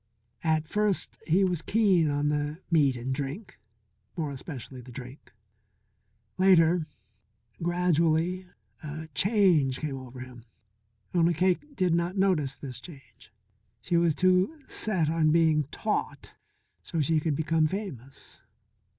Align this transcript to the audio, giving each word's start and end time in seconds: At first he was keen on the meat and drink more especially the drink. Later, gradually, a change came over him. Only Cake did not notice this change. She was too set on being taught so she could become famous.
At 0.43 0.67
first 0.67 1.19
he 1.27 1.43
was 1.43 1.61
keen 1.61 2.09
on 2.09 2.29
the 2.29 2.57
meat 2.71 2.95
and 2.97 3.13
drink 3.13 3.59
more 4.17 4.31
especially 4.31 4.81
the 4.81 4.91
drink. 4.91 5.31
Later, 6.39 6.87
gradually, 7.61 8.47
a 8.81 9.09
change 9.13 9.79
came 9.79 9.99
over 9.99 10.21
him. 10.21 10.43
Only 11.13 11.35
Cake 11.35 11.75
did 11.75 11.93
not 11.93 12.17
notice 12.17 12.55
this 12.55 12.79
change. 12.81 13.31
She 13.81 13.95
was 13.95 14.15
too 14.15 14.57
set 14.67 15.07
on 15.07 15.29
being 15.31 15.65
taught 15.65 16.33
so 16.81 16.99
she 16.99 17.19
could 17.19 17.35
become 17.35 17.67
famous. 17.67 18.41